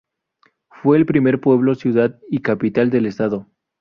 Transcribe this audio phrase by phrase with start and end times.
[0.71, 3.45] Fue el primer pueblo, ciudad y capital del estado.